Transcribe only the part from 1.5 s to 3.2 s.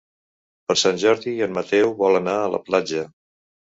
Mateu vol anar a la platja.